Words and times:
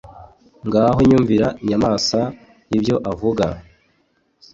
Ngaho 0.67 0.99
nyumvira 1.09 1.47
Nyamwasa 1.67 2.19
ibyo 2.75 2.95
avuga 3.11 3.45